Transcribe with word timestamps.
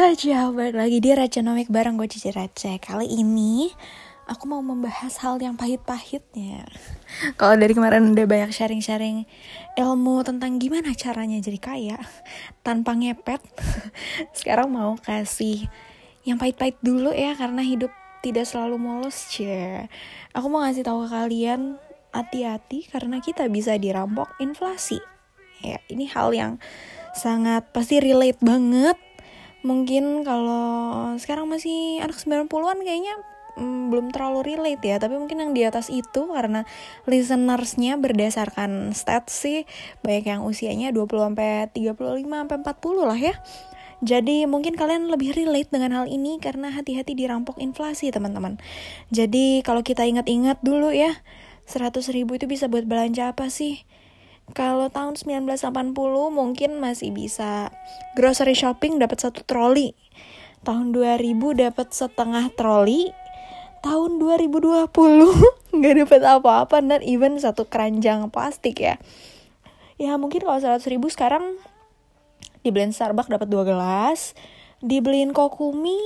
Taja, 0.00 0.48
balik 0.48 0.80
lagi 0.80 0.96
di 0.96 1.12
Rajanomik 1.12 1.68
bareng 1.68 2.00
gue 2.00 2.08
Cici 2.08 2.32
Raja 2.32 2.72
Kali 2.80 3.04
ini 3.04 3.68
aku 4.24 4.48
mau 4.48 4.64
membahas 4.64 5.20
hal 5.20 5.36
yang 5.44 5.60
pahit-pahitnya. 5.60 6.64
Kalau 7.36 7.52
dari 7.60 7.76
kemarin 7.76 8.16
udah 8.16 8.24
banyak 8.24 8.48
sharing-sharing 8.48 9.28
ilmu 9.76 10.24
tentang 10.24 10.56
gimana 10.56 10.96
caranya 10.96 11.36
jadi 11.44 11.60
kaya 11.60 12.00
Tanpa 12.64 12.96
ngepet 12.96 13.44
Sekarang 14.40 14.72
mau 14.72 14.96
kasih 14.96 15.68
yang 16.24 16.40
pahit-pahit 16.40 16.80
dulu 16.80 17.12
ya 17.12 17.36
Karena 17.36 17.60
hidup 17.60 17.92
tidak 18.24 18.48
selalu 18.48 18.80
mulus 18.80 19.28
cie. 19.28 19.84
Aku 20.32 20.48
mau 20.48 20.64
ngasih 20.64 20.88
tahu 20.88 21.04
ke 21.04 21.08
kalian 21.12 21.76
hati-hati 22.16 22.88
karena 22.88 23.20
kita 23.20 23.52
bisa 23.52 23.76
dirampok 23.76 24.32
inflasi. 24.40 24.96
Ya 25.60 25.76
ini 25.92 26.08
hal 26.08 26.32
yang 26.32 26.56
sangat 27.12 27.68
pasti 27.76 28.00
relate 28.00 28.40
banget 28.40 28.96
mungkin 29.60 30.24
kalau 30.24 31.14
sekarang 31.20 31.48
masih 31.48 32.00
anak 32.00 32.16
90-an 32.16 32.78
kayaknya 32.80 33.14
mm, 33.60 33.92
belum 33.92 34.12
terlalu 34.14 34.56
relate 34.56 34.84
ya 34.84 34.96
tapi 34.96 35.20
mungkin 35.20 35.42
yang 35.42 35.52
di 35.52 35.62
atas 35.68 35.92
itu 35.92 36.30
karena 36.32 36.64
listenersnya 37.04 38.00
berdasarkan 38.00 38.96
stats 38.96 39.44
sih 39.44 39.68
banyak 40.00 40.24
yang 40.32 40.40
usianya 40.48 40.92
20 40.96 41.34
sampai 41.34 41.68
35 41.76 42.24
sampai 42.24 42.56
40 42.64 43.10
lah 43.10 43.20
ya 43.20 43.34
jadi 44.00 44.48
mungkin 44.48 44.80
kalian 44.80 45.12
lebih 45.12 45.36
relate 45.36 45.68
dengan 45.68 45.92
hal 45.92 46.06
ini 46.08 46.40
karena 46.40 46.72
hati-hati 46.72 47.12
dirampok 47.12 47.60
inflasi 47.60 48.08
teman-teman. 48.08 48.56
Jadi 49.12 49.60
kalau 49.60 49.84
kita 49.84 50.08
ingat-ingat 50.08 50.64
dulu 50.64 50.88
ya, 50.88 51.20
100 51.68 52.00
ribu 52.16 52.40
itu 52.40 52.48
bisa 52.48 52.64
buat 52.64 52.88
belanja 52.88 53.36
apa 53.36 53.52
sih? 53.52 53.84
Kalau 54.50 54.90
tahun 54.90 55.14
1980 55.14 55.94
mungkin 56.34 56.82
masih 56.82 57.14
bisa 57.14 57.70
grocery 58.18 58.58
shopping 58.58 58.98
dapat 58.98 59.22
satu 59.22 59.46
troli. 59.46 59.94
Tahun 60.66 60.90
2000 60.90 61.62
dapat 61.70 61.88
setengah 61.94 62.50
troli. 62.58 63.14
Tahun 63.80 64.10
2020 64.20 64.90
nggak 65.76 65.94
dapat 66.04 66.22
apa-apa 66.26 66.76
dan 66.84 67.00
even 67.00 67.38
satu 67.38 67.64
keranjang 67.64 68.28
plastik 68.28 68.82
ya. 68.82 68.98
Ya 69.96 70.18
mungkin 70.18 70.42
kalau 70.44 70.58
100 70.58 70.82
ribu 70.90 71.08
sekarang 71.08 71.56
dibeliin 72.60 72.92
Starbucks 72.92 73.32
dapat 73.32 73.48
dua 73.48 73.64
gelas, 73.64 74.36
dibeliin 74.84 75.32
Kokumi 75.32 75.96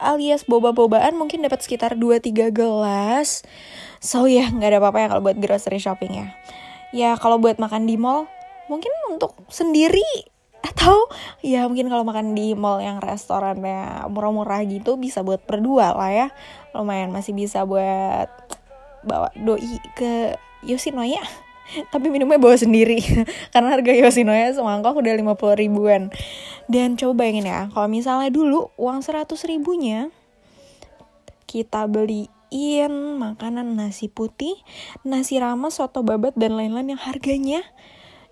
alias 0.00 0.48
boba-bobaan 0.48 1.12
mungkin 1.12 1.44
dapat 1.44 1.60
sekitar 1.60 1.92
2-3 1.98 2.54
gelas. 2.54 3.44
So 4.00 4.24
ya 4.24 4.46
yeah, 4.46 4.48
nggak 4.48 4.70
ada 4.72 4.78
apa-apa 4.80 4.98
ya 5.04 5.06
kalau 5.12 5.22
buat 5.28 5.36
grocery 5.36 5.76
shopping 5.76 6.24
ya 6.24 6.32
ya 6.90 7.18
kalau 7.18 7.38
buat 7.38 7.58
makan 7.58 7.86
di 7.86 7.96
mall 7.98 8.26
mungkin 8.70 8.90
untuk 9.10 9.34
sendiri. 9.50 10.30
Atau 10.60 11.08
ya 11.40 11.64
mungkin 11.66 11.88
kalau 11.88 12.04
makan 12.04 12.36
di 12.36 12.52
mall 12.52 12.84
yang 12.84 13.00
restorannya 13.00 14.06
murah-murah 14.12 14.60
gitu 14.68 15.00
bisa 15.00 15.24
buat 15.24 15.42
berdua 15.42 15.96
lah 15.96 16.10
ya. 16.12 16.28
Lumayan 16.76 17.10
masih 17.10 17.32
bisa 17.32 17.64
buat 17.64 18.28
bawa 19.02 19.32
doi 19.34 19.80
ke 19.96 20.36
Yoshinoya. 20.62 21.24
Tapi 21.70 22.10
minumnya 22.10 22.36
bawa 22.36 22.58
sendiri 22.58 22.98
karena 23.54 23.68
harga 23.72 23.92
Yoshinoya 23.94 24.52
semangkok 24.52 25.00
udah 25.00 25.14
50 25.16 25.62
ribuan. 25.62 26.12
Dan 26.70 26.94
coba 26.94 27.24
bayangin 27.24 27.50
ya 27.50 27.60
kalau 27.72 27.88
misalnya 27.90 28.30
dulu 28.30 28.70
uang 28.78 29.02
100 29.02 29.32
ribunya 29.48 30.12
kita 31.50 31.90
beli 31.90 32.30
beliin 32.50 33.14
makanan 33.22 33.78
nasi 33.78 34.10
putih, 34.10 34.58
nasi 35.06 35.38
rames, 35.38 35.78
soto 35.78 36.02
babat, 36.02 36.34
dan 36.34 36.58
lain-lain 36.58 36.98
yang 36.98 37.02
harganya 37.02 37.62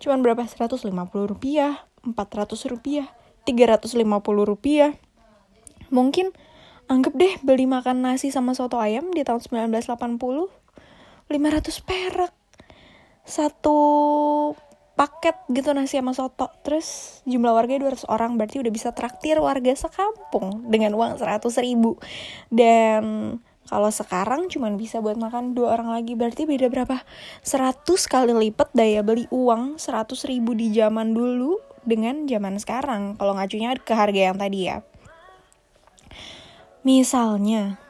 cuma 0.03 0.19
berapa? 0.19 0.43
150 0.43 0.91
rupiah, 1.27 1.87
400 2.03 2.67
rupiah, 2.67 3.07
350 3.47 4.03
rupiah. 4.43 4.99
Mungkin 5.95 6.35
anggap 6.91 7.15
deh 7.15 7.35
beli 7.47 7.71
makan 7.71 8.03
nasi 8.03 8.35
sama 8.35 8.59
soto 8.59 8.83
ayam 8.83 9.15
di 9.15 9.23
tahun 9.23 9.39
1980 9.39 10.19
500 11.31 11.87
perak 11.87 12.35
satu 13.23 13.79
paket 14.99 15.37
gitu 15.53 15.77
nasi 15.77 16.01
sama 16.01 16.17
soto 16.17 16.49
terus 16.67 17.21
jumlah 17.29 17.53
warga 17.53 17.77
200 17.77 18.09
orang 18.09 18.41
berarti 18.41 18.59
udah 18.65 18.73
bisa 18.73 18.97
traktir 18.97 19.37
warga 19.37 19.71
sekampung 19.77 20.65
dengan 20.73 20.97
uang 20.97 21.21
100 21.21 21.45
ribu 21.61 22.01
dan 22.49 23.37
kalau 23.69 23.93
sekarang 23.93 24.49
cuma 24.49 24.73
bisa 24.73 24.99
buat 25.05 25.21
makan 25.21 25.53
dua 25.53 25.77
orang 25.77 25.93
lagi 25.93 26.17
berarti 26.17 26.49
beda 26.49 26.73
berapa? 26.73 27.05
100 27.45 27.85
kali 27.85 28.33
lipat 28.49 28.73
daya 28.73 29.05
beli 29.05 29.29
uang 29.29 29.77
100 29.77 30.09
ribu 30.25 30.57
di 30.57 30.73
zaman 30.73 31.13
dulu 31.13 31.61
dengan 31.85 32.25
zaman 32.25 32.57
sekarang. 32.57 33.21
Kalau 33.21 33.37
ngacunya 33.37 33.77
ke 33.77 33.93
harga 33.93 34.33
yang 34.33 34.37
tadi 34.41 34.73
ya. 34.73 34.81
Misalnya 36.83 37.88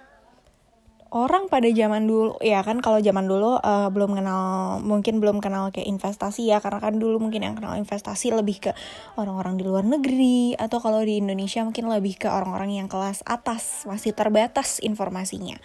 orang 1.09 1.49
pada 1.49 1.65
zaman 1.73 2.05
dulu 2.05 2.37
ya 2.45 2.61
kan 2.61 2.85
kalau 2.85 3.01
zaman 3.01 3.25
dulu 3.25 3.57
uh, 3.57 3.89
belum 3.89 4.13
kenal 4.13 4.77
mungkin 4.85 5.25
belum 5.25 5.41
kenal 5.41 5.73
kayak 5.73 5.89
investasi 5.89 6.53
ya 6.53 6.61
karena 6.61 6.85
kan 6.85 7.01
dulu 7.01 7.17
mungkin 7.17 7.49
yang 7.49 7.57
kenal 7.57 7.81
investasi 7.81 8.29
lebih 8.29 8.69
ke 8.69 8.71
orang-orang 9.17 9.57
di 9.57 9.65
luar 9.65 9.89
negeri 9.89 10.53
atau 10.61 10.77
kalau 10.85 11.01
di 11.01 11.17
Indonesia 11.17 11.65
mungkin 11.65 11.89
lebih 11.89 12.21
ke 12.21 12.29
orang-orang 12.29 12.77
yang 12.77 12.89
kelas 12.93 13.25
atas 13.25 13.89
masih 13.89 14.13
terbatas 14.13 14.85
informasinya. 14.85 15.57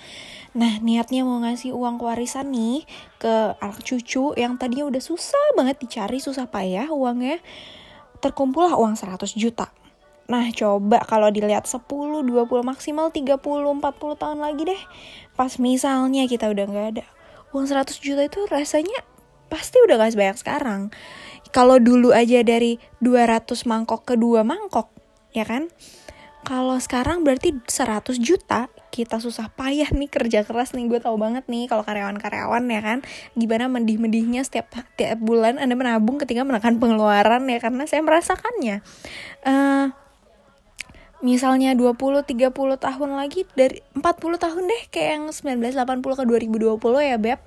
Nah 0.56 0.80
niatnya 0.80 1.28
mau 1.28 1.44
ngasih 1.44 1.75
uang 1.75 2.00
warisan 2.00 2.48
nih 2.56 2.88
ke 3.20 3.60
anak 3.60 3.84
cucu 3.84 4.31
yang 4.40 4.56
tadinya 4.56 4.88
udah 4.88 5.04
susah 5.04 5.60
banget 5.60 5.75
dicari 5.84 6.24
susah 6.24 6.48
payah 6.48 6.88
uangnya 6.88 7.44
terkumpul 8.24 8.64
lah 8.64 8.80
uang 8.80 8.96
100 8.96 9.36
juta 9.36 9.68
Nah, 10.31 10.47
coba 10.56 11.03
kalau 11.03 11.28
dilihat 11.28 11.67
10, 11.67 11.84
20, 11.84 12.63
maksimal 12.63 13.11
30, 13.11 13.39
40 13.44 14.16
tahun 14.16 14.39
lagi 14.39 14.63
deh. 14.63 14.81
Pas 15.35 15.51
misalnya 15.59 16.23
kita 16.29 16.47
udah 16.47 16.66
nggak 16.67 16.88
ada. 16.95 17.06
Uang 17.51 17.67
100 17.67 18.00
juta 18.00 18.23
itu 18.23 18.39
rasanya 18.47 19.03
pasti 19.51 19.78
udah 19.83 20.01
gak 20.01 20.17
sebanyak 20.17 20.38
sekarang. 20.41 20.81
Kalau 21.53 21.78
dulu 21.78 22.09
aja 22.09 22.41
dari 22.41 22.81
200 22.97 23.69
mangkok 23.69 24.09
ke 24.09 24.17
2 24.17 24.41
mangkok, 24.41 24.89
ya 25.38 25.45
kan? 25.45 25.69
Kalau 26.44 26.75
sekarang 26.81 27.22
berarti 27.22 27.53
100 27.62 28.17
juta 28.17 28.67
kita 28.94 29.17
susah 29.17 29.50
payah 29.50 29.89
nih 29.89 30.06
kerja 30.06 30.45
keras 30.45 30.78
nih 30.78 30.85
gue 30.85 31.01
tau 31.01 31.17
banget 31.17 31.50
nih 31.50 31.66
kalau 31.66 31.81
karyawan-karyawan 31.81 32.62
ya 32.69 32.81
kan 32.85 33.01
gimana 33.33 33.66
mendih-mendihnya 33.66 34.45
setiap 34.45 34.69
tiap 34.94 35.17
bulan 35.17 35.57
anda 35.57 35.73
menabung 35.73 36.22
ketika 36.22 36.45
menekan 36.45 36.78
pengeluaran 36.78 37.41
ya 37.50 37.57
karena 37.57 37.89
saya 37.89 38.06
merasakannya 38.06 38.85
uh, 39.50 39.89
misalnya 41.23 41.72
20-30 41.72 42.51
tahun 42.78 43.09
lagi 43.16 43.47
dari 43.56 43.79
40 43.95 44.03
tahun 44.44 44.63
deh 44.67 44.84
kayak 44.91 45.09
yang 45.16 45.25
1980 45.31 46.19
ke 46.19 46.23
2020 46.28 46.78
ya 47.00 47.17
Beb. 47.17 47.39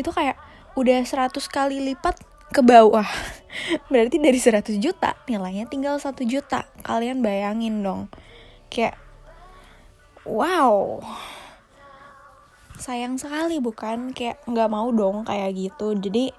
Itu 0.00 0.10
kayak 0.10 0.40
udah 0.74 1.04
100 1.04 1.36
kali 1.52 1.84
lipat 1.92 2.16
ke 2.50 2.64
bawah. 2.64 3.04
Berarti 3.92 4.16
dari 4.16 4.40
100 4.40 4.80
juta 4.80 5.20
nilainya 5.28 5.68
tinggal 5.68 6.00
1 6.00 6.16
juta. 6.24 6.64
Kalian 6.80 7.20
bayangin 7.20 7.84
dong. 7.84 8.08
Kayak 8.72 8.96
wow. 10.24 11.04
Sayang 12.80 13.20
sekali 13.20 13.60
bukan? 13.60 14.16
Kayak 14.16 14.40
nggak 14.48 14.72
mau 14.72 14.88
dong 14.88 15.28
kayak 15.28 15.52
gitu. 15.52 15.92
Jadi 15.92 16.32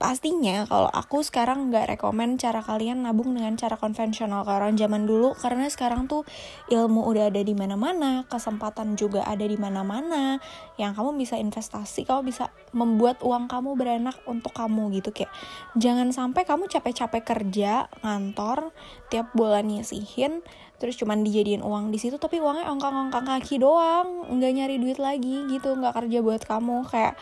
pastinya 0.00 0.64
kalau 0.64 0.88
aku 0.88 1.20
sekarang 1.20 1.68
nggak 1.68 1.92
rekomen 1.92 2.40
cara 2.40 2.64
kalian 2.64 3.04
nabung 3.04 3.36
dengan 3.36 3.52
cara 3.60 3.76
konvensional 3.76 4.48
kayak 4.48 4.64
orang 4.64 4.72
zaman 4.80 5.04
dulu 5.04 5.36
karena 5.36 5.68
sekarang 5.68 6.08
tuh 6.08 6.24
ilmu 6.72 7.04
udah 7.04 7.28
ada 7.28 7.44
di 7.44 7.52
mana-mana 7.52 8.24
kesempatan 8.24 8.96
juga 8.96 9.28
ada 9.28 9.44
di 9.44 9.60
mana-mana 9.60 10.40
yang 10.80 10.96
kamu 10.96 11.20
bisa 11.20 11.36
investasi 11.36 12.08
kamu 12.08 12.32
bisa 12.32 12.48
membuat 12.72 13.20
uang 13.20 13.44
kamu 13.44 13.76
beranak 13.76 14.16
untuk 14.24 14.56
kamu 14.56 14.88
gitu 14.96 15.12
kayak 15.12 15.28
jangan 15.76 16.16
sampai 16.16 16.48
kamu 16.48 16.72
capek-capek 16.72 17.20
kerja 17.20 17.92
ngantor 18.00 18.72
tiap 19.12 19.28
bulan 19.36 19.68
nyisihin 19.68 20.40
terus 20.80 20.96
cuman 20.96 21.20
dijadiin 21.20 21.60
uang 21.60 21.92
di 21.92 22.00
situ 22.00 22.16
tapi 22.16 22.40
uangnya 22.40 22.72
ongkang-ongkang 22.72 23.28
kaki 23.28 23.60
doang 23.60 24.32
nggak 24.32 24.52
nyari 24.56 24.80
duit 24.80 24.96
lagi 24.96 25.44
gitu 25.52 25.76
nggak 25.76 25.92
kerja 25.92 26.24
buat 26.24 26.40
kamu 26.48 26.88
kayak 26.88 27.20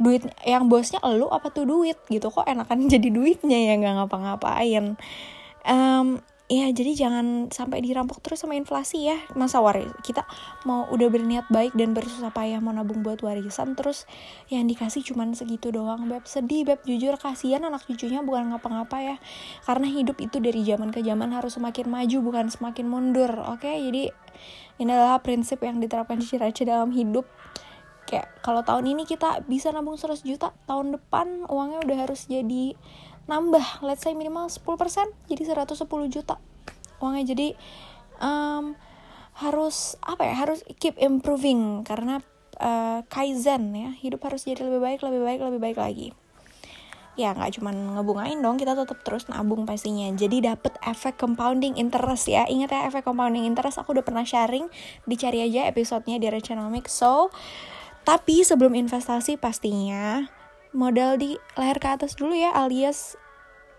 duit 0.00 0.24
yang 0.46 0.68
bosnya 0.70 1.00
elu 1.04 1.28
apa 1.28 1.52
tuh 1.52 1.68
duit 1.68 1.98
gitu. 2.08 2.28
Kok 2.32 2.46
enakan 2.46 2.86
jadi 2.92 3.08
duitnya 3.08 3.58
ya 3.58 3.74
nggak 3.80 3.94
ngapa-ngapain. 4.04 4.96
Um, 5.62 6.18
ya 6.50 6.68
jadi 6.68 7.06
jangan 7.06 7.48
sampai 7.48 7.80
dirampok 7.80 8.20
terus 8.20 8.44
sama 8.44 8.58
inflasi 8.58 9.08
ya. 9.08 9.16
Masa 9.32 9.64
waris 9.64 9.88
kita 10.04 10.26
mau 10.68 10.84
udah 10.90 11.08
berniat 11.08 11.46
baik 11.48 11.72
dan 11.78 11.96
bersusah 11.96 12.34
payah 12.34 12.60
mau 12.60 12.76
nabung 12.76 13.00
buat 13.00 13.24
warisan 13.24 13.72
terus 13.72 14.04
yang 14.52 14.68
dikasih 14.68 15.00
cuman 15.06 15.32
segitu 15.32 15.72
doang 15.72 16.08
beb. 16.08 16.24
Sedih 16.28 16.68
beb. 16.68 16.84
Jujur 16.84 17.16
kasihan 17.16 17.64
anak 17.64 17.88
cucunya 17.88 18.20
bukan 18.20 18.52
ngapa-ngapa 18.52 18.96
ya. 19.00 19.16
Karena 19.64 19.88
hidup 19.88 20.20
itu 20.20 20.42
dari 20.42 20.60
zaman 20.66 20.92
ke 20.92 21.00
zaman 21.00 21.32
harus 21.32 21.56
semakin 21.56 21.88
maju 21.88 22.16
bukan 22.20 22.46
semakin 22.52 22.86
mundur 22.88 23.32
oke? 23.48 23.64
Okay? 23.64 23.80
jadi 23.88 24.12
ini 24.80 24.90
adalah 24.90 25.20
prinsip 25.22 25.62
yang 25.62 25.78
diterapkan 25.78 26.18
di 26.18 26.26
Ciraca 26.26 26.62
dalam 26.64 26.90
hidup 26.90 27.28
kayak 28.12 28.28
kalau 28.44 28.60
tahun 28.60 28.92
ini 28.92 29.08
kita 29.08 29.40
bisa 29.48 29.72
nabung 29.72 29.96
100 29.96 30.20
juta 30.20 30.52
tahun 30.68 31.00
depan 31.00 31.48
uangnya 31.48 31.80
udah 31.80 31.96
harus 32.04 32.28
jadi 32.28 32.76
nambah 33.24 33.80
let's 33.80 34.04
say 34.04 34.12
minimal 34.12 34.52
10% 34.52 34.60
jadi 35.32 35.42
110 35.56 35.88
juta 36.12 36.36
uangnya. 37.02 37.34
Jadi 37.34 37.48
um, 38.22 38.78
harus 39.42 39.98
apa 40.06 40.22
ya 40.22 40.34
harus 40.38 40.62
keep 40.78 40.94
improving 41.02 41.82
karena 41.82 42.22
uh, 42.62 43.02
kaizen 43.10 43.74
ya 43.74 43.90
hidup 43.98 44.22
harus 44.22 44.46
jadi 44.46 44.62
lebih 44.62 44.80
baik 44.80 45.00
lebih 45.02 45.20
baik 45.26 45.40
lebih 45.42 45.60
baik 45.60 45.78
lagi. 45.82 46.08
Ya 47.12 47.36
nggak 47.36 47.60
cuman 47.60 48.00
ngebungain 48.00 48.40
dong 48.40 48.56
kita 48.56 48.72
tetap 48.72 49.04
terus 49.04 49.28
nabung 49.28 49.68
pastinya. 49.68 50.08
Jadi 50.16 50.48
dapet 50.48 50.80
efek 50.80 51.20
compounding 51.20 51.76
interest 51.76 52.30
ya. 52.30 52.48
Ingat 52.48 52.72
ya 52.72 52.80
efek 52.88 53.04
compounding 53.04 53.44
interest 53.44 53.76
aku 53.76 53.92
udah 53.92 54.06
pernah 54.06 54.24
sharing 54.24 54.70
dicari 55.04 55.44
aja 55.44 55.68
episodenya 55.68 56.16
di 56.16 56.32
Rechanomic 56.32 56.88
so 56.88 57.28
tapi 58.02 58.42
sebelum 58.42 58.74
investasi 58.74 59.38
pastinya 59.38 60.26
modal 60.72 61.20
di 61.20 61.36
leher 61.54 61.78
ke 61.78 61.88
atas 61.88 62.16
dulu 62.16 62.32
ya 62.32 62.50
alias 62.56 63.20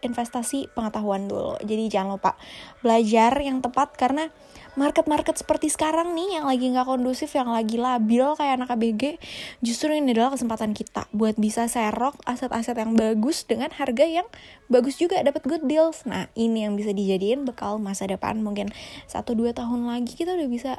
investasi 0.04 0.68
pengetahuan 0.75 1.31
dulu. 1.31 1.56
Jadi 1.64 1.88
jangan 1.88 2.20
lupa 2.20 2.36
belajar 2.84 3.40
yang 3.40 3.64
tepat 3.64 3.96
karena 3.96 4.30
market-market 4.75 5.40
seperti 5.40 5.72
sekarang 5.72 6.12
nih 6.12 6.38
yang 6.38 6.46
lagi 6.46 6.68
nggak 6.68 6.84
kondusif, 6.86 7.31
yang 7.34 7.50
lagi 7.50 7.80
labil 7.80 8.36
kayak 8.36 8.60
anak 8.60 8.75
ABG, 8.75 9.22
justru 9.64 9.96
ini 9.96 10.12
adalah 10.12 10.36
kesempatan 10.36 10.75
kita 10.75 11.08
buat 11.16 11.40
bisa 11.40 11.72
serok 11.72 12.20
aset-aset 12.28 12.75
yang 12.75 13.00
bagus 13.00 13.48
dengan 13.48 13.72
harga 13.72 14.04
yang 14.04 14.28
bagus 14.68 15.00
juga 15.00 15.24
dapat 15.24 15.42
good 15.48 15.64
deals. 15.66 16.04
Nah 16.04 16.28
ini 16.36 16.68
yang 16.68 16.75
bisa 16.75 16.92
dijadiin 16.92 17.48
bekal 17.48 17.80
masa 17.80 18.06
depan 18.06 18.44
mungkin 18.44 18.70
satu 19.08 19.34
dua 19.34 19.56
tahun 19.56 19.88
lagi 19.88 20.14
kita 20.20 20.36
udah 20.36 20.50
bisa 20.52 20.72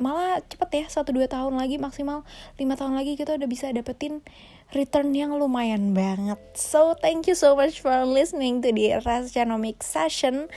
malah 0.00 0.40
cepet 0.46 0.70
ya 0.72 0.86
satu 0.88 1.12
dua 1.12 1.28
tahun 1.28 1.58
lagi 1.58 1.76
maksimal 1.76 2.24
lima 2.56 2.74
tahun 2.78 2.96
lagi 2.96 3.18
kita 3.18 3.36
udah 3.36 3.48
bisa 3.50 3.68
dapetin 3.70 4.24
return 4.72 5.12
yang 5.12 5.36
lumayan 5.36 5.92
banget. 5.92 6.40
So 6.56 6.96
thank 6.96 7.28
you 7.28 7.36
so 7.36 7.52
much 7.52 7.84
for 7.84 8.08
listening 8.08 8.64
to 8.64 8.72
the 8.72 8.96
Rasjanomic 9.04 9.84
session. 9.84 10.48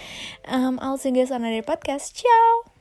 Um, 0.47 0.79
I'll 0.81 0.95
see 0.95 1.11
you 1.11 1.19
guys 1.19 1.35
on 1.35 1.43
another 1.43 1.63
podcast. 1.63 2.15
Ciao 2.15 2.74